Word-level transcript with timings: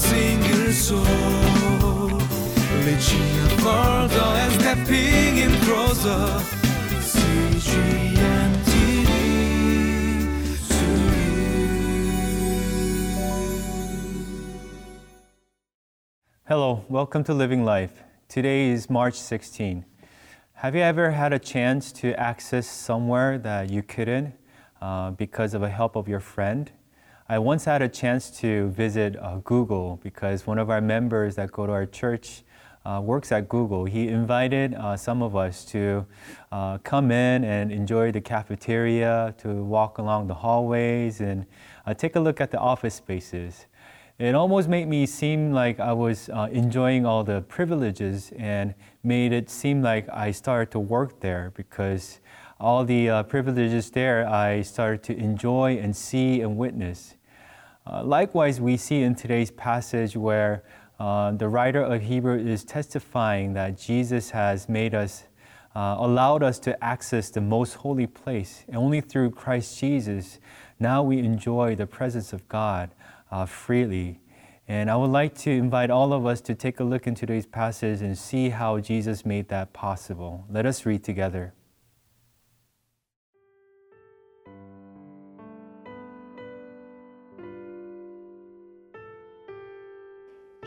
single 0.00 0.72
soul. 0.72 2.20
And 4.42 4.52
stepping 4.60 5.36
in 5.38 5.52
closer. 5.60 6.20
Hello, 16.46 16.84
welcome 16.88 17.22
to 17.24 17.34
Living 17.34 17.64
Life. 17.64 18.02
Today 18.28 18.70
is 18.70 18.90
March 18.90 19.14
16. 19.14 19.84
Have 20.54 20.74
you 20.74 20.82
ever 20.82 21.10
had 21.12 21.32
a 21.32 21.38
chance 21.38 21.92
to 21.92 22.18
access 22.18 22.66
somewhere 22.66 23.38
that 23.38 23.70
you 23.70 23.82
couldn't 23.82 24.34
uh, 24.80 25.10
because 25.12 25.54
of 25.54 25.62
a 25.62 25.68
help 25.68 25.94
of 25.94 26.08
your 26.08 26.20
friend? 26.20 26.72
I 27.30 27.38
once 27.38 27.64
had 27.64 27.80
a 27.80 27.88
chance 27.88 28.28
to 28.40 28.70
visit 28.70 29.14
uh, 29.14 29.36
Google 29.44 30.00
because 30.02 30.48
one 30.48 30.58
of 30.58 30.68
our 30.68 30.80
members 30.80 31.36
that 31.36 31.52
go 31.52 31.64
to 31.64 31.70
our 31.70 31.86
church 31.86 32.42
uh, 32.84 33.00
works 33.00 33.30
at 33.30 33.48
Google. 33.48 33.84
He 33.84 34.08
invited 34.08 34.74
uh, 34.74 34.96
some 34.96 35.22
of 35.22 35.36
us 35.36 35.64
to 35.66 36.04
uh, 36.50 36.78
come 36.78 37.12
in 37.12 37.44
and 37.44 37.70
enjoy 37.70 38.10
the 38.10 38.20
cafeteria, 38.20 39.32
to 39.38 39.62
walk 39.62 39.98
along 39.98 40.26
the 40.26 40.34
hallways, 40.34 41.20
and 41.20 41.46
uh, 41.86 41.94
take 41.94 42.16
a 42.16 42.20
look 42.20 42.40
at 42.40 42.50
the 42.50 42.58
office 42.58 42.96
spaces 42.96 43.66
it 44.20 44.34
almost 44.34 44.68
made 44.68 44.86
me 44.86 45.06
seem 45.06 45.50
like 45.50 45.80
I 45.80 45.94
was 45.94 46.28
uh, 46.28 46.48
enjoying 46.52 47.06
all 47.06 47.24
the 47.24 47.40
privileges 47.40 48.34
and 48.36 48.74
made 49.02 49.32
it 49.32 49.48
seem 49.48 49.80
like 49.80 50.06
I 50.10 50.30
started 50.30 50.70
to 50.72 50.78
work 50.78 51.20
there 51.20 51.52
because 51.56 52.20
all 52.60 52.84
the 52.84 53.08
uh, 53.08 53.22
privileges 53.22 53.90
there 53.90 54.28
I 54.28 54.60
started 54.60 55.02
to 55.04 55.16
enjoy 55.16 55.78
and 55.78 55.96
see 55.96 56.42
and 56.42 56.58
witness. 56.58 57.14
Uh, 57.90 58.04
likewise, 58.04 58.60
we 58.60 58.76
see 58.76 59.02
in 59.02 59.16
today's 59.16 59.50
passage 59.50 60.16
where 60.16 60.62
uh, 61.00 61.32
the 61.32 61.48
writer 61.48 61.82
of 61.82 62.02
Hebrew 62.02 62.38
is 62.38 62.62
testifying 62.62 63.54
that 63.54 63.76
Jesus 63.76 64.30
has 64.30 64.68
made 64.68 64.94
us, 64.94 65.24
uh, 65.74 65.96
allowed 65.98 66.44
us 66.44 66.60
to 66.60 66.84
access 66.84 67.30
the 67.30 67.40
most 67.40 67.74
holy 67.74 68.06
place. 68.06 68.64
And 68.68 68.76
only 68.76 69.00
through 69.00 69.32
Christ 69.32 69.76
Jesus, 69.80 70.38
now 70.78 71.02
we 71.02 71.18
enjoy 71.18 71.74
the 71.74 71.86
presence 71.86 72.32
of 72.32 72.48
God 72.48 72.90
uh, 73.32 73.46
freely. 73.46 74.20
And 74.68 74.88
I 74.88 74.94
would 74.94 75.10
like 75.10 75.34
to 75.38 75.50
invite 75.50 75.90
all 75.90 76.12
of 76.12 76.26
us 76.26 76.40
to 76.42 76.54
take 76.54 76.78
a 76.78 76.84
look 76.84 77.08
in 77.08 77.16
today's 77.16 77.46
passage 77.46 78.02
and 78.02 78.16
see 78.16 78.50
how 78.50 78.78
Jesus 78.78 79.26
made 79.26 79.48
that 79.48 79.72
possible. 79.72 80.44
Let 80.48 80.64
us 80.64 80.86
read 80.86 81.02
together. 81.02 81.54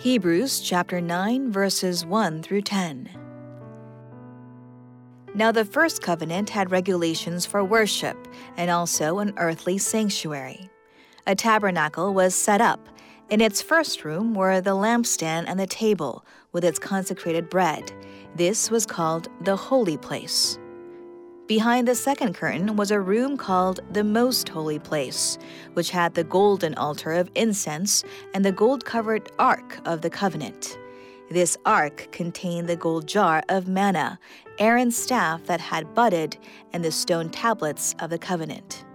Hebrews 0.03 0.59
chapter 0.59 0.99
9, 0.99 1.49
verses 1.49 2.05
1 2.05 2.43
through 2.43 2.63
10. 2.63 3.09
Now, 5.33 5.49
the 5.53 5.63
first 5.63 6.01
covenant 6.01 6.49
had 6.49 6.71
regulations 6.71 7.45
for 7.45 7.63
worship 7.63 8.17
and 8.57 8.69
also 8.69 9.19
an 9.19 9.33
earthly 9.37 9.77
sanctuary 9.77 10.69
a 11.25 11.35
tabernacle 11.35 12.13
was 12.13 12.35
set 12.35 12.59
up. 12.59 12.89
In 13.29 13.39
its 13.39 13.61
first 13.61 14.03
room 14.03 14.33
were 14.33 14.59
the 14.59 14.75
lampstand 14.75 15.45
and 15.47 15.57
the 15.57 15.67
table 15.67 16.25
with 16.51 16.65
its 16.65 16.79
consecrated 16.79 17.49
bread. 17.49 17.93
This 18.35 18.69
was 18.69 18.85
called 18.85 19.29
the 19.39 19.55
holy 19.55 19.95
place. 19.95 20.59
Behind 21.47 21.89
the 21.89 21.95
second 21.95 22.35
curtain 22.35 22.77
was 22.77 22.89
a 22.89 23.01
room 23.01 23.35
called 23.35 23.81
the 23.91 24.03
Most 24.03 24.47
Holy 24.47 24.79
Place, 24.79 25.37
which 25.73 25.89
had 25.89 26.13
the 26.13 26.23
golden 26.23 26.73
altar 26.75 27.11
of 27.11 27.29
incense 27.35 28.05
and 28.33 28.45
the 28.45 28.51
gold 28.53 28.85
covered 28.85 29.29
Ark 29.37 29.79
of 29.83 30.01
the 30.01 30.09
Covenant. 30.09 30.77
This 31.29 31.57
ark 31.65 32.07
contained 32.13 32.69
the 32.69 32.77
gold 32.77 33.07
jar 33.07 33.43
of 33.49 33.67
manna, 33.67 34.19
Aaron's 34.57 34.95
staff 34.95 35.43
that 35.47 35.59
had 35.59 35.93
budded, 35.93 36.37
and 36.71 36.83
the 36.83 36.91
stone 36.91 37.29
tablets 37.29 37.93
of 37.99 38.09
the 38.09 38.19
covenant. 38.19 38.85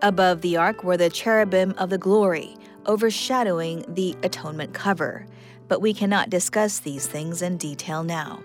Above 0.00 0.40
the 0.40 0.56
ark 0.56 0.84
were 0.84 0.96
the 0.96 1.10
cherubim 1.10 1.74
of 1.76 1.90
the 1.90 1.98
glory, 1.98 2.56
overshadowing 2.86 3.84
the 3.88 4.16
atonement 4.22 4.72
cover, 4.72 5.26
but 5.68 5.82
we 5.82 5.92
cannot 5.92 6.30
discuss 6.30 6.78
these 6.78 7.06
things 7.06 7.42
in 7.42 7.58
detail 7.58 8.02
now. 8.02 8.42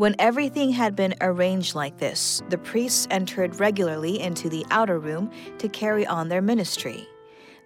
When 0.00 0.16
everything 0.18 0.70
had 0.70 0.96
been 0.96 1.14
arranged 1.20 1.74
like 1.74 1.98
this, 1.98 2.40
the 2.48 2.56
priests 2.56 3.06
entered 3.10 3.60
regularly 3.60 4.18
into 4.18 4.48
the 4.48 4.64
outer 4.70 4.98
room 4.98 5.30
to 5.58 5.68
carry 5.68 6.06
on 6.06 6.30
their 6.30 6.40
ministry. 6.40 7.06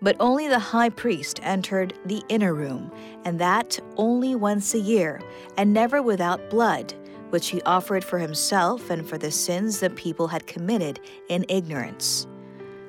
But 0.03 0.17
only 0.19 0.49
the 0.49 0.59
high 0.59 0.89
priest 0.89 1.39
entered 1.45 1.95
the 2.07 2.25
inner 2.29 2.53
room, 2.53 2.91
and 3.25 3.39
that 3.39 3.79
only 3.97 4.35
once 4.35 4.75
a 4.75 4.81
year, 4.81 5.23
and 5.57 5.73
never 5.73 6.03
without 6.03 6.51
blood, 6.51 6.93
which 7.31 7.51
he 7.51 7.63
offered 7.63 8.03
for 8.03 8.19
himself 8.19 8.91
and 8.91 9.09
for 9.09 9.17
the 9.17 9.31
sins 9.31 9.79
the 9.79 9.91
people 9.91 10.27
had 10.27 10.49
committed 10.49 10.99
in 11.29 11.47
ignorance. 11.49 12.27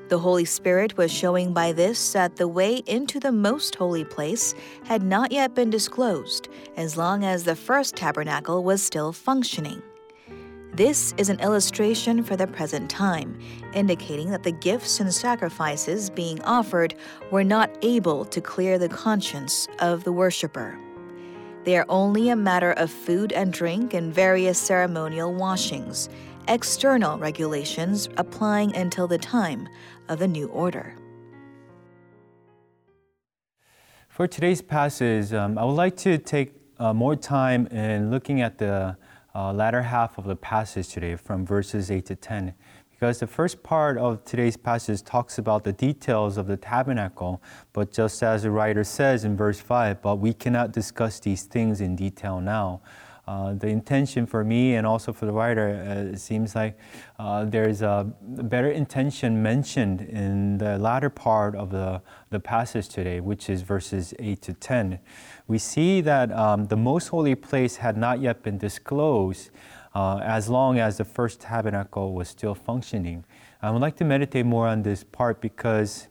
The 0.07 0.19
Holy 0.19 0.45
Spirit 0.45 0.97
was 0.97 1.11
showing 1.11 1.51
by 1.51 1.71
this 1.71 2.13
that 2.13 2.35
the 2.35 2.47
way 2.47 2.83
into 2.85 3.19
the 3.19 3.31
most 3.31 3.73
holy 3.73 4.03
place 4.03 4.53
had 4.83 5.01
not 5.01 5.31
yet 5.31 5.55
been 5.55 5.71
disclosed, 5.71 6.47
as 6.77 6.95
long 6.95 7.25
as 7.25 7.43
the 7.43 7.55
first 7.55 7.95
tabernacle 7.95 8.63
was 8.63 8.83
still 8.83 9.11
functioning. 9.11 9.81
This 10.73 11.15
is 11.17 11.29
an 11.29 11.39
illustration 11.39 12.21
for 12.21 12.35
the 12.35 12.45
present 12.45 12.87
time, 12.87 13.39
indicating 13.73 14.29
that 14.29 14.43
the 14.43 14.51
gifts 14.51 14.99
and 14.99 15.11
sacrifices 15.11 16.11
being 16.11 16.39
offered 16.43 16.93
were 17.31 17.43
not 17.43 17.75
able 17.81 18.25
to 18.25 18.41
clear 18.41 18.77
the 18.77 18.89
conscience 18.89 19.67
of 19.79 20.03
the 20.03 20.11
worshiper. 20.11 20.77
They 21.63 21.77
are 21.77 21.85
only 21.89 22.29
a 22.29 22.35
matter 22.35 22.73
of 22.73 22.91
food 22.91 23.31
and 23.31 23.51
drink 23.51 23.95
and 23.95 24.13
various 24.13 24.59
ceremonial 24.59 25.33
washings, 25.33 26.09
external 26.47 27.17
regulations 27.17 28.09
applying 28.17 28.75
until 28.75 29.07
the 29.07 29.17
time 29.17 29.67
of 30.09 30.19
the 30.19 30.27
new 30.27 30.47
order. 30.47 30.95
For 34.09 34.27
today's 34.27 34.61
passage, 34.61 35.33
um, 35.33 35.57
I 35.57 35.65
would 35.65 35.73
like 35.73 35.97
to 35.97 36.17
take 36.17 36.53
uh, 36.79 36.93
more 36.93 37.15
time 37.15 37.67
in 37.67 38.11
looking 38.11 38.41
at 38.41 38.57
the 38.57 38.97
uh, 39.33 39.51
latter 39.51 39.81
half 39.81 40.17
of 40.17 40.23
the 40.23 40.35
passage 40.35 40.87
today 40.87 41.15
from 41.15 41.45
verses 41.45 41.91
8 41.91 42.05
to 42.05 42.15
10 42.15 42.53
because 42.95 43.19
the 43.19 43.27
first 43.27 43.61
part 43.61 43.97
of 43.97 44.23
today's 44.23 44.55
passage 44.55 45.03
talks 45.03 45.37
about 45.37 45.65
the 45.65 45.73
details 45.73 46.37
of 46.37 46.47
the 46.47 46.55
tabernacle, 46.55 47.43
but 47.73 47.91
just 47.91 48.23
as 48.23 48.43
the 48.43 48.49
writer 48.49 48.85
says 48.85 49.25
in 49.25 49.35
verse 49.35 49.59
5, 49.59 50.01
but 50.01 50.15
we 50.15 50.33
cannot 50.33 50.71
discuss 50.71 51.19
these 51.19 51.43
things 51.43 51.81
in 51.81 51.97
detail 51.97 52.39
now. 52.39 52.81
Uh, 53.27 53.53
the 53.53 53.67
intention 53.67 54.25
for 54.27 54.43
me 54.43 54.75
and 54.75 54.85
also 54.85 55.11
for 55.11 55.25
the 55.25 55.31
writer, 55.31 55.83
uh, 55.87 56.13
it 56.13 56.19
seems 56.19 56.55
like 56.55 56.77
uh, 57.17 57.43
there's 57.43 57.81
a 57.81 58.11
better 58.21 58.69
intention 58.69 59.41
mentioned 59.41 60.01
in 60.01 60.59
the 60.59 60.77
latter 60.77 61.09
part 61.09 61.55
of 61.55 61.71
the, 61.71 62.01
the 62.29 62.39
passage 62.39 62.87
today, 62.87 63.19
which 63.19 63.49
is 63.49 63.63
verses 63.63 64.13
8 64.19 64.41
to 64.43 64.53
10. 64.53 64.99
We 65.47 65.57
see 65.57 66.01
that 66.01 66.31
um, 66.31 66.65
the 66.65 66.77
most 66.77 67.07
holy 67.07 67.33
place 67.33 67.77
had 67.77 67.97
not 67.97 68.21
yet 68.21 68.43
been 68.43 68.59
disclosed 68.59 69.49
uh, 69.95 70.17
as 70.17 70.49
long 70.49 70.77
as 70.77 70.97
the 70.97 71.05
first 71.05 71.39
tabernacle 71.39 72.13
was 72.13 72.29
still 72.29 72.53
functioning. 72.53 73.25
I 73.61 73.71
would 73.71 73.81
like 73.81 73.95
to 73.97 74.05
meditate 74.05 74.45
more 74.45 74.67
on 74.67 74.83
this 74.83 75.03
part 75.03 75.41
because 75.41 76.07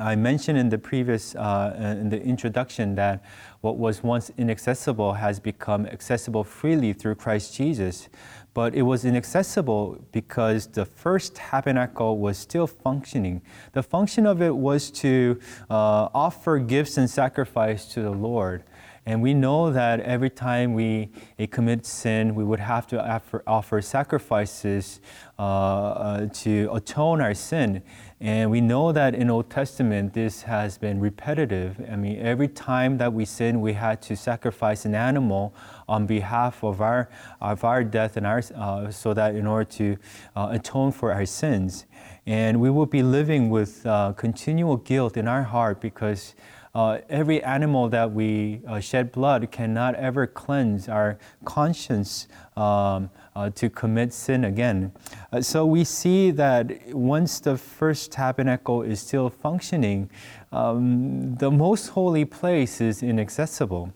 I 0.00 0.16
mentioned 0.16 0.58
in 0.58 0.68
the 0.68 0.78
previous, 0.78 1.34
uh, 1.34 1.96
in 2.00 2.08
the 2.08 2.20
introduction, 2.22 2.94
that 2.96 3.24
what 3.60 3.76
was 3.76 4.02
once 4.02 4.30
inaccessible 4.36 5.14
has 5.14 5.40
become 5.40 5.86
accessible 5.86 6.44
freely 6.44 6.92
through 6.92 7.14
Christ 7.16 7.54
Jesus. 7.54 8.08
But 8.54 8.74
it 8.74 8.82
was 8.82 9.04
inaccessible 9.04 10.04
because 10.12 10.68
the 10.68 10.84
first 10.84 11.34
tabernacle 11.34 12.18
was 12.18 12.38
still 12.38 12.66
functioning. 12.66 13.42
The 13.72 13.82
function 13.82 14.26
of 14.26 14.40
it 14.40 14.54
was 14.54 14.90
to 14.92 15.40
uh, 15.68 16.08
offer 16.14 16.58
gifts 16.58 16.96
and 16.96 17.10
sacrifice 17.10 17.86
to 17.94 18.02
the 18.02 18.10
Lord. 18.12 18.62
And 19.06 19.20
we 19.20 19.34
know 19.34 19.70
that 19.70 20.00
every 20.00 20.30
time 20.30 20.72
we 20.72 21.10
commit 21.50 21.84
sin, 21.84 22.34
we 22.34 22.42
would 22.42 22.60
have 22.60 22.86
to 22.86 23.06
offer, 23.06 23.42
offer 23.46 23.82
sacrifices 23.82 25.00
uh, 25.38 25.42
uh, 25.42 26.26
to 26.32 26.70
atone 26.72 27.20
our 27.20 27.34
sin. 27.34 27.82
And 28.20 28.50
we 28.50 28.60
know 28.60 28.92
that 28.92 29.14
in 29.14 29.28
Old 29.28 29.50
Testament, 29.50 30.14
this 30.14 30.42
has 30.42 30.78
been 30.78 31.00
repetitive. 31.00 31.84
I 31.90 31.96
mean, 31.96 32.20
every 32.20 32.48
time 32.48 32.96
that 32.98 33.12
we 33.12 33.24
sin, 33.24 33.60
we 33.60 33.72
had 33.72 34.00
to 34.02 34.16
sacrifice 34.16 34.84
an 34.84 34.94
animal 34.94 35.54
on 35.88 36.06
behalf 36.06 36.62
of 36.62 36.80
our, 36.80 37.10
of 37.40 37.64
our 37.64 37.82
death 37.82 38.16
and 38.16 38.26
our, 38.26 38.42
uh, 38.54 38.90
so 38.90 39.14
that 39.14 39.34
in 39.34 39.46
order 39.46 39.64
to 39.72 39.96
uh, 40.36 40.48
atone 40.52 40.92
for 40.92 41.12
our 41.12 41.26
sins. 41.26 41.86
And 42.24 42.60
we 42.60 42.70
will 42.70 42.86
be 42.86 43.02
living 43.02 43.50
with 43.50 43.84
uh, 43.84 44.12
continual 44.16 44.76
guilt 44.76 45.16
in 45.16 45.28
our 45.28 45.42
heart 45.42 45.80
because 45.80 46.34
uh, 46.74 46.98
every 47.08 47.42
animal 47.42 47.88
that 47.88 48.12
we 48.12 48.60
uh, 48.66 48.80
shed 48.80 49.12
blood 49.12 49.50
cannot 49.52 49.94
ever 49.94 50.26
cleanse 50.26 50.88
our 50.88 51.18
conscience 51.44 52.26
um, 52.56 53.10
uh, 53.36 53.50
to 53.50 53.68
commit 53.68 54.12
sin 54.12 54.44
again. 54.44 54.92
Uh, 55.32 55.40
so 55.40 55.66
we 55.66 55.84
see 55.84 56.30
that 56.30 56.94
once 56.94 57.40
the 57.40 57.56
first 57.56 58.12
tabernacle 58.12 58.82
is 58.82 59.00
still 59.00 59.28
functioning, 59.28 60.08
um, 60.52 61.34
the 61.36 61.50
most 61.50 61.88
holy 61.88 62.24
place 62.24 62.80
is 62.80 63.02
inaccessible. 63.02 63.92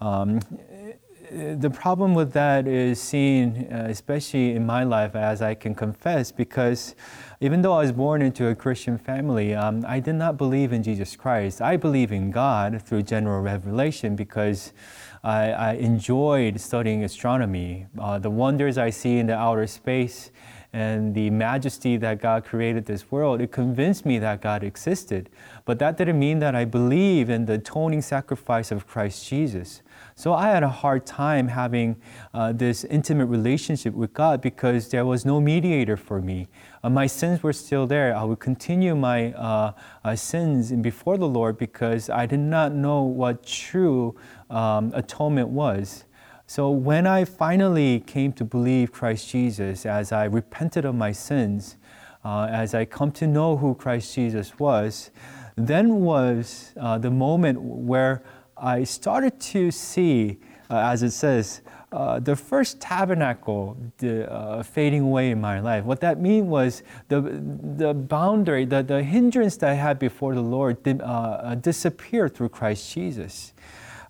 Um, 0.00 0.40
the 1.32 1.70
problem 1.70 2.14
with 2.14 2.32
that 2.32 2.66
is 2.66 3.00
seen, 3.00 3.66
uh, 3.72 3.86
especially 3.88 4.54
in 4.54 4.66
my 4.66 4.84
life, 4.84 5.16
as 5.16 5.40
I 5.40 5.54
can 5.54 5.74
confess, 5.74 6.30
because 6.30 6.94
even 7.40 7.62
though 7.62 7.72
I 7.72 7.82
was 7.82 7.92
born 7.92 8.20
into 8.20 8.48
a 8.48 8.54
Christian 8.54 8.98
family, 8.98 9.54
um, 9.54 9.84
I 9.88 9.98
did 9.98 10.16
not 10.16 10.36
believe 10.36 10.72
in 10.72 10.82
Jesus 10.82 11.16
Christ. 11.16 11.62
I 11.62 11.76
believe 11.76 12.12
in 12.12 12.30
God 12.30 12.82
through 12.82 13.04
general 13.04 13.40
revelation 13.40 14.14
because 14.14 14.72
I, 15.24 15.52
I 15.52 15.72
enjoyed 15.74 16.60
studying 16.60 17.04
astronomy. 17.04 17.86
Uh, 17.96 18.18
the 18.18 18.30
wonders 18.30 18.76
I 18.76 18.90
see 18.90 19.18
in 19.18 19.28
the 19.28 19.36
outer 19.36 19.66
space 19.68 20.32
and 20.72 21.14
the 21.14 21.28
majesty 21.28 21.98
that 21.98 22.20
God 22.20 22.44
created 22.44 22.86
this 22.86 23.10
world, 23.10 23.42
it 23.42 23.52
convinced 23.52 24.06
me 24.06 24.18
that 24.20 24.40
God 24.40 24.64
existed. 24.64 25.28
But 25.66 25.78
that 25.80 25.98
didn't 25.98 26.18
mean 26.18 26.38
that 26.38 26.54
I 26.54 26.64
believe 26.64 27.28
in 27.28 27.44
the 27.44 27.54
atoning 27.54 28.00
sacrifice 28.00 28.70
of 28.70 28.86
Christ 28.86 29.28
Jesus. 29.28 29.82
So 30.14 30.32
I 30.32 30.48
had 30.48 30.62
a 30.62 30.68
hard 30.68 31.04
time 31.04 31.48
having 31.48 32.00
uh, 32.32 32.52
this 32.52 32.84
intimate 32.84 33.26
relationship 33.26 33.92
with 33.92 34.14
God 34.14 34.40
because 34.40 34.88
there 34.88 35.04
was 35.04 35.26
no 35.26 35.40
mediator 35.40 35.96
for 35.98 36.22
me. 36.22 36.48
Uh, 36.82 36.88
my 36.88 37.06
sins 37.06 37.42
were 37.42 37.52
still 37.52 37.86
there. 37.86 38.16
I 38.16 38.24
would 38.24 38.40
continue 38.40 38.96
my 38.96 39.32
uh, 39.32 39.72
uh 40.04 40.16
sins 40.16 40.72
before 40.72 41.18
the 41.18 41.28
Lord 41.28 41.58
because 41.58 42.08
I 42.08 42.24
did 42.26 42.40
not 42.40 42.72
know 42.72 43.02
what 43.02 43.44
true 43.44 44.16
um, 44.48 44.90
atonement 44.94 45.48
was. 45.48 46.04
So 46.54 46.68
when 46.68 47.06
I 47.06 47.24
finally 47.24 48.00
came 48.00 48.34
to 48.34 48.44
believe 48.44 48.92
Christ 48.92 49.26
Jesus, 49.30 49.86
as 49.86 50.12
I 50.12 50.24
repented 50.24 50.84
of 50.84 50.94
my 50.94 51.10
sins, 51.10 51.78
uh, 52.26 52.46
as 52.50 52.74
I 52.74 52.84
come 52.84 53.10
to 53.12 53.26
know 53.26 53.56
who 53.56 53.74
Christ 53.74 54.14
Jesus 54.14 54.58
was, 54.58 55.10
then 55.56 56.02
was 56.02 56.74
uh, 56.78 56.98
the 56.98 57.10
moment 57.10 57.58
where 57.58 58.22
I 58.54 58.84
started 58.84 59.40
to 59.40 59.70
see, 59.70 60.40
uh, 60.68 60.76
as 60.76 61.02
it 61.02 61.12
says, 61.12 61.62
uh, 61.90 62.20
the 62.20 62.36
first 62.36 62.82
tabernacle 62.82 63.78
uh, 64.02 64.62
fading 64.62 65.00
away 65.00 65.30
in 65.30 65.40
my 65.40 65.58
life. 65.58 65.84
What 65.84 66.02
that 66.02 66.20
meant 66.20 66.48
was 66.48 66.82
the, 67.08 67.22
the 67.78 67.94
boundary, 67.94 68.66
the, 68.66 68.82
the 68.82 69.02
hindrance 69.02 69.56
that 69.56 69.70
I 69.70 69.74
had 69.74 69.98
before 69.98 70.34
the 70.34 70.42
Lord 70.42 70.86
uh, 70.86 71.54
disappeared 71.54 72.34
through 72.34 72.50
Christ 72.50 72.92
Jesus. 72.92 73.54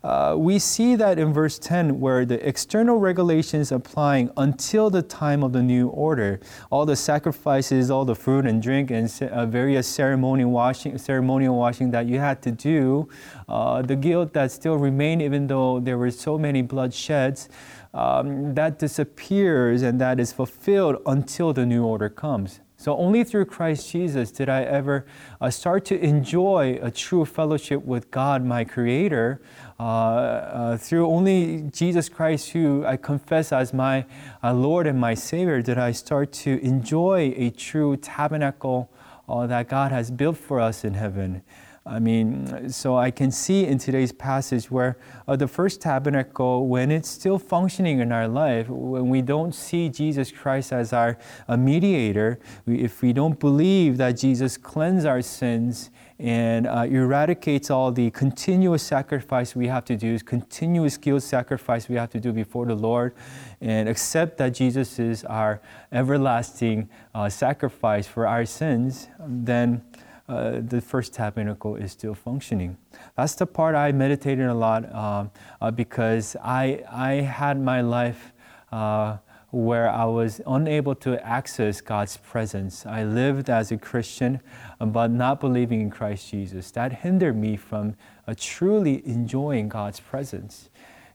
Uh, 0.05 0.35
we 0.37 0.59
see 0.59 0.97
that 0.97 1.19
in 1.19 1.33
verse 1.33 1.59
10 1.59 2.01
where 2.01 2.25
the 2.25 2.47
external 2.47 2.99
regulations 2.99 3.71
applying 3.71 4.31
until 4.37 4.91
the 4.91 5.03
time 5.03 5.45
of 5.45 5.53
the 5.53 5.63
new 5.63 5.89
order. 5.89 6.41
All 6.71 6.85
the 6.85 6.97
sacrifices 6.97 7.91
all 7.91 8.05
the 8.05 8.15
food 8.15 8.47
and 8.47 8.61
drink 8.61 8.91
and 8.91 9.11
uh, 9.23 9.47
various 9.47 9.87
ceremonial 9.87 10.51
washing 10.51 10.99
ceremonial 10.99 11.57
washing 11.57 11.91
that 11.93 12.07
you 12.07 12.19
had 12.19 12.43
to 12.43 12.51
do 12.51 13.09
uh, 13.49 13.83
the 13.83 13.97
guilt 13.97 14.33
that 14.33 14.51
still 14.51 14.77
remained 14.77 15.23
even 15.23 15.47
though 15.47 15.81
there 15.81 15.99
were 15.99 16.11
so 16.11 16.39
many 16.39 16.63
bloodsheds 16.63 17.49
um, 17.95 18.55
that 18.55 18.79
disappears 18.79 19.83
and 19.83 20.01
that 20.01 20.19
is 20.19 20.33
fulfilled 20.33 20.97
until 21.07 21.53
the 21.53 21.65
new 21.65 21.85
order 21.85 22.09
comes 22.09 22.61
so 22.83 22.97
only 22.97 23.23
through 23.23 23.45
Christ 23.45 23.93
Jesus 23.93 24.33
did 24.33 24.49
I 24.49 24.63
ever 24.65 25.07
uh, 25.41 25.51
start 25.51 25.85
to 25.85 26.05
enjoy 26.05 26.81
a 26.83 26.91
true 26.91 27.25
fellowship 27.25 27.85
with 27.85 28.11
God, 28.11 28.45
my 28.45 28.65
Creator, 28.65 29.41
uh, 29.79 29.83
uh, 29.83 30.77
through 30.79 31.07
only 31.07 31.71
Jesus 31.73 32.09
Christ, 32.09 32.51
who 32.51 32.85
I 32.85 32.97
confess 32.97 33.53
as 33.53 33.73
my 33.73 34.05
uh, 34.43 34.53
Lord 34.53 34.89
and 34.89 34.99
my 34.99 35.15
Savior, 35.15 35.63
did 35.63 35.79
I 35.79 35.93
start 35.93 36.33
to 36.45 36.61
enjoy 36.61 37.33
a 37.37 37.51
true 37.51 37.97
tabernacle 37.97 38.91
uh, 39.29 39.47
that 39.47 39.69
God 39.69 39.93
has 39.93 40.11
built 40.11 40.37
for 40.37 40.59
us 40.59 40.83
in 40.83 40.95
heaven. 40.95 41.43
I 41.85 41.99
mean, 41.99 42.71
so 42.71 42.97
I 42.97 43.11
can 43.11 43.33
see 43.33 43.67
in 43.67 43.77
today's 43.77 44.13
passage 44.13 44.71
where 44.71 44.99
uh, 45.27 45.35
the 45.35 45.49
first 45.49 45.81
tabernacle, 45.81 46.69
when 46.69 46.93
it's 46.93 47.09
still 47.09 47.41
functioning 47.41 47.99
in 47.99 48.13
our 48.13 48.29
life, 48.29 48.69
when 48.69 49.09
we 49.09 49.21
don't 49.21 49.53
see 49.53 49.89
Jesus 49.89 50.31
Christ 50.31 50.73
as 50.73 50.93
our 50.93 51.19
mediator, 51.49 52.39
we, 52.67 52.79
if 52.79 53.03
we 53.03 53.13
don't 53.13 53.39
believe 53.41 53.97
that 53.97 54.13
Jesus 54.13 54.57
cleansed 54.57 55.07
our 55.07 55.23
sins 55.23 55.91
and 56.21 56.69
uh, 56.69 56.87
eradicates 56.89 57.69
all 57.69 57.91
the 57.91 58.13
continuous 58.13 58.85
sacrifice 58.85 59.57
we 59.57 59.67
have 59.67 59.85
to 59.87 59.97
do, 59.97 60.17
continuous 60.21 60.97
guilt 60.97 61.25
sacrifice 61.25 61.89
we 61.89 61.97
have 61.97 62.11
to 62.11 62.21
do 62.21 62.33
before 62.33 62.65
the 62.65 62.77
Lord, 62.77 63.13
and 63.61 63.89
accept 63.89 64.39
that 64.39 64.51
Jesus 64.51 65.01
is 65.01 65.25
our 65.25 65.61
everlasting 65.91 66.89
uh, 67.13 67.29
sacrifice 67.29 68.07
for 68.07 68.29
our 68.29 68.47
sins, 68.47 69.09
then 69.19 69.83
uh, 70.29 70.61
the 70.61 70.81
first 70.81 71.13
tabernacle 71.13 71.77
is 71.77 71.93
still 71.93 72.15
functioning. 72.15 72.77
That's 73.17 73.35
the 73.35 73.47
part 73.47 73.75
I 73.75 73.93
meditated 73.93 74.47
a 74.47 74.55
lot 74.55 74.93
um, 74.95 75.31
uh, 75.61 75.71
because 75.71 76.37
I, 76.43 76.85
I 76.91 77.15
had 77.15 77.61
my 77.61 77.81
life 77.81 78.33
uh, 78.71 79.19
where 79.51 79.91
I 79.91 80.07
was 80.07 80.41
unable 80.47 80.95
to 80.97 81.23
access 81.27 81.83
God's 81.83 82.17
presence. 82.17 82.87
I 82.87 83.05
lived 83.05 83.51
as 83.51 83.71
a 83.71 83.77
Christian, 83.77 84.41
but 84.81 85.11
not 85.11 85.41
believing 85.41 85.83
in 85.83 85.91
Christ 85.91 86.31
Jesus. 86.31 86.71
That 86.71 86.93
hindered 86.93 87.37
me 87.37 87.57
from 87.57 87.95
uh, 88.27 88.35
truly 88.39 89.07
enjoying 89.07 89.69
God's 89.69 90.01
presence. 90.01 90.71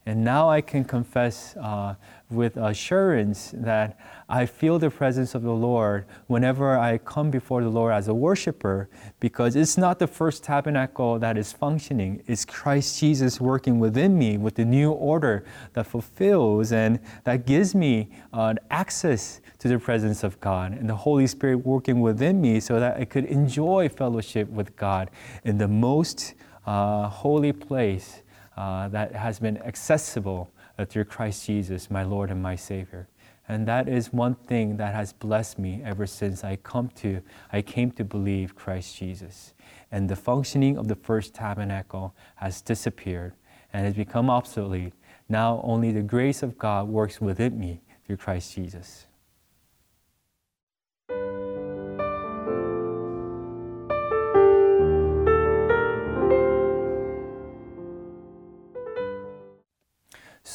And 0.07 0.23
now 0.23 0.49
I 0.49 0.61
can 0.61 0.85
confess 0.85 1.53
uh, 1.57 1.95
with 2.29 2.55
assurance 2.55 3.53
that 3.57 3.99
I 4.29 4.45
feel 4.45 4.79
the 4.79 4.89
presence 4.89 5.35
of 5.35 5.43
the 5.43 5.51
Lord 5.51 6.05
whenever 6.27 6.79
I 6.79 6.99
come 6.99 7.29
before 7.29 7.61
the 7.61 7.67
Lord 7.67 7.91
as 7.91 8.07
a 8.07 8.13
worshiper 8.13 8.89
because 9.19 9.57
it's 9.57 9.77
not 9.77 9.99
the 9.99 10.07
first 10.07 10.45
tabernacle 10.45 11.19
that 11.19 11.37
is 11.37 11.51
functioning. 11.51 12.23
It's 12.25 12.45
Christ 12.45 12.97
Jesus 13.01 13.41
working 13.41 13.79
within 13.79 14.17
me 14.17 14.37
with 14.37 14.55
the 14.55 14.63
new 14.63 14.91
order 14.91 15.43
that 15.73 15.87
fulfills 15.87 16.71
and 16.71 17.01
that 17.25 17.45
gives 17.45 17.75
me 17.75 18.09
uh, 18.31 18.53
access 18.71 19.41
to 19.59 19.67
the 19.67 19.77
presence 19.77 20.23
of 20.23 20.39
God 20.39 20.71
and 20.71 20.89
the 20.89 20.95
Holy 20.95 21.27
Spirit 21.27 21.65
working 21.65 21.99
within 21.99 22.39
me 22.39 22.61
so 22.61 22.79
that 22.79 22.95
I 22.95 23.03
could 23.03 23.25
enjoy 23.25 23.89
fellowship 23.89 24.47
with 24.47 24.73
God 24.77 25.11
in 25.43 25.57
the 25.57 25.67
most 25.67 26.33
uh, 26.65 27.09
holy 27.09 27.51
place 27.51 28.23
uh, 28.57 28.87
that 28.89 29.15
has 29.15 29.39
been 29.39 29.57
accessible 29.59 30.51
uh, 30.77 30.85
through 30.85 31.05
Christ 31.05 31.45
Jesus, 31.45 31.89
my 31.89 32.03
Lord 32.03 32.31
and 32.31 32.41
my 32.41 32.55
Savior. 32.55 33.07
And 33.47 33.65
that 33.67 33.87
is 33.87 34.11
one 34.11 34.35
thing 34.35 34.75
that 34.77 34.93
has 34.93 35.13
blessed 35.13 35.57
me 35.57 35.81
ever 35.85 36.05
since 36.05 36.43
I 36.43 36.57
come 36.57 36.89
to 36.95 37.21
I 37.53 37.61
came 37.61 37.91
to 37.91 38.03
believe 38.03 38.55
Christ 38.55 38.97
Jesus. 38.97 39.53
And 39.91 40.09
the 40.09 40.15
functioning 40.17 40.77
of 40.77 40.89
the 40.89 40.95
first 40.95 41.33
tabernacle 41.33 42.13
has 42.35 42.61
disappeared 42.61 43.33
and 43.71 43.85
has 43.85 43.93
become 43.93 44.29
obsolete. 44.29 44.93
Now 45.29 45.61
only 45.63 45.91
the 45.91 46.01
grace 46.01 46.43
of 46.43 46.57
God 46.57 46.89
works 46.89 47.21
within 47.21 47.57
me 47.57 47.81
through 48.05 48.17
Christ 48.17 48.53
Jesus. 48.53 49.06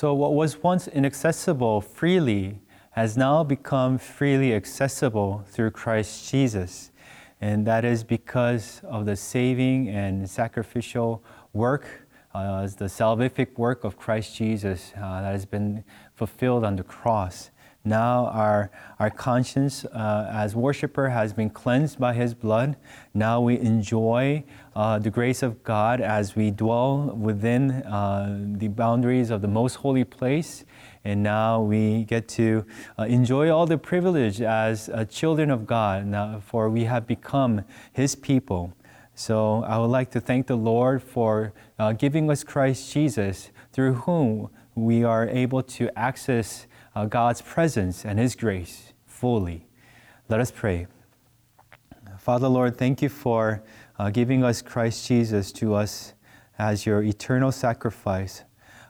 So, 0.02 0.14
what 0.14 0.34
was 0.34 0.60
once 0.60 0.88
inaccessible 0.88 1.80
freely 1.80 2.58
has 2.90 3.16
now 3.16 3.44
become 3.44 3.98
freely 3.98 4.52
accessible 4.52 5.44
through 5.46 5.70
Christ 5.70 6.28
Jesus. 6.28 6.90
And 7.40 7.64
that 7.68 7.84
is 7.84 8.02
because 8.02 8.80
of 8.82 9.06
the 9.06 9.14
saving 9.14 9.90
and 9.90 10.28
sacrificial 10.28 11.22
work, 11.52 12.08
uh, 12.34 12.62
the 12.62 12.86
salvific 12.86 13.56
work 13.56 13.84
of 13.84 13.96
Christ 13.96 14.34
Jesus 14.34 14.92
uh, 14.96 15.22
that 15.22 15.30
has 15.30 15.46
been 15.46 15.84
fulfilled 16.16 16.64
on 16.64 16.74
the 16.74 16.82
cross. 16.82 17.52
Now 17.84 18.26
our, 18.26 18.70
our 19.00 19.10
conscience 19.10 19.84
uh, 19.84 20.30
as 20.32 20.54
worshiper 20.54 21.08
has 21.08 21.32
been 21.32 21.50
cleansed 21.50 21.98
by 21.98 22.14
his 22.14 22.32
blood. 22.32 22.76
Now 23.12 23.40
we 23.40 23.58
enjoy 23.58 24.44
uh, 24.76 25.00
the 25.00 25.10
grace 25.10 25.42
of 25.42 25.64
God 25.64 26.00
as 26.00 26.36
we 26.36 26.52
dwell 26.52 27.14
within 27.16 27.70
uh, 27.70 28.38
the 28.56 28.68
boundaries 28.68 29.30
of 29.30 29.42
the 29.42 29.48
most 29.48 29.76
holy 29.76 30.04
place. 30.04 30.64
And 31.04 31.24
now 31.24 31.60
we 31.60 32.04
get 32.04 32.28
to 32.28 32.64
uh, 32.96 33.04
enjoy 33.04 33.50
all 33.50 33.66
the 33.66 33.78
privilege 33.78 34.40
as 34.40 34.88
uh, 34.88 35.04
children 35.04 35.50
of 35.50 35.66
God, 35.66 36.06
now, 36.06 36.40
for 36.46 36.70
we 36.70 36.84
have 36.84 37.08
become 37.08 37.64
his 37.92 38.14
people. 38.14 38.72
So 39.16 39.64
I 39.64 39.78
would 39.78 39.86
like 39.86 40.12
to 40.12 40.20
thank 40.20 40.46
the 40.46 40.56
Lord 40.56 41.02
for 41.02 41.52
uh, 41.78 41.92
giving 41.92 42.30
us 42.30 42.44
Christ 42.44 42.92
Jesus, 42.92 43.50
through 43.72 43.94
whom 43.94 44.50
we 44.76 45.02
are 45.02 45.28
able 45.28 45.62
to 45.64 45.90
access 45.98 46.66
uh, 46.94 47.06
God's 47.06 47.42
presence 47.42 48.04
and 48.04 48.18
His 48.18 48.34
grace 48.34 48.92
fully. 49.06 49.66
Let 50.28 50.40
us 50.40 50.50
pray. 50.50 50.86
Father, 52.18 52.48
Lord, 52.48 52.76
thank 52.76 53.02
you 53.02 53.08
for 53.08 53.62
uh, 53.98 54.10
giving 54.10 54.44
us 54.44 54.62
Christ 54.62 55.06
Jesus 55.06 55.52
to 55.52 55.74
us 55.74 56.14
as 56.58 56.86
your 56.86 57.02
eternal 57.02 57.50
sacrifice 57.50 58.44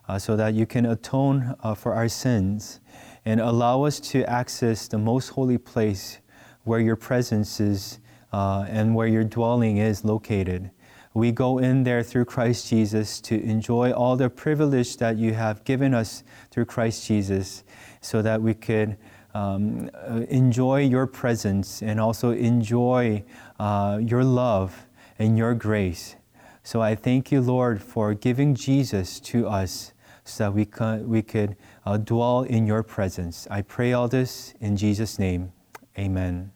uh, 0.09 0.19
so 0.19 0.37
that 0.37 0.55
you 0.55 0.67
can 0.67 0.87
atone 0.87 1.55
uh, 1.63 1.75
for 1.75 1.95
our 1.95 2.09
sins 2.09 2.81
and 3.25 3.41
allow 3.41 3.85
us 3.85 4.01
to 4.01 4.29
access 4.29 4.89
the 4.89 4.99
most 4.99 5.29
holy 5.29 5.59
place 5.59 6.19
where 6.65 6.81
your 6.81 6.97
presence 6.97 7.61
is 7.61 8.01
uh, 8.33 8.67
and 8.69 8.95
where 8.95 9.07
your 9.07 9.25
dwelling 9.25 9.79
is 9.79 10.05
located. 10.05 10.71
We 11.15 11.31
go 11.31 11.59
in 11.59 11.85
there 11.85 12.03
through 12.03 12.25
Christ 12.25 12.69
Jesus 12.69 13.21
to 13.23 13.43
enjoy 13.43 13.93
all 13.93 14.17
the 14.17 14.31
privilege 14.31 14.97
that 14.97 15.17
you 15.17 15.35
have 15.35 15.65
given 15.65 15.95
us 15.95 16.25
through 16.51 16.65
Christ 16.67 17.07
Jesus 17.07 17.65
so 18.01 18.23
that 18.23 18.41
we 18.41 18.55
could 18.55 18.97
um, 19.35 19.91
uh, 19.95 20.21
enjoy 20.29 20.81
your 20.81 21.07
presence 21.07 21.83
and 21.83 22.01
also 22.01 22.31
enjoy 22.31 23.23
uh, 23.59 23.99
your 24.01 24.25
love 24.25 24.87
and 25.19 25.37
your 25.37 25.55
grace. 25.55 26.17
So 26.63 26.81
I 26.81 26.95
thank 26.95 27.33
you, 27.33 27.41
Lord, 27.41 27.83
for 27.83 28.15
giving 28.15 28.55
Jesus 28.55 29.21
to 29.21 29.49
us 29.49 29.93
so 30.25 30.45
that 30.45 30.53
we, 30.53 30.65
could, 30.65 31.07
we 31.07 31.23
could 31.23 31.57
uh, 31.85 31.97
dwell 31.97 32.43
in 32.43 32.67
your 32.67 32.83
presence. 32.83 33.49
I 33.51 33.63
pray 33.63 33.93
all 33.93 34.09
this 34.09 34.55
in 34.61 34.77
Jesus' 34.77 35.19
name. 35.19 35.53
Amen. 35.99 36.53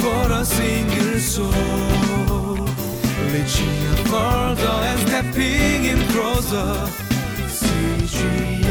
For 0.00 0.32
a 0.32 0.44
single 0.44 1.18
soul, 1.18 2.56
reaching 3.32 4.04
further 4.06 4.76
and 4.90 5.00
stepping 5.08 5.84
in 5.84 5.98
closer. 6.08 6.72
CG 7.58 8.67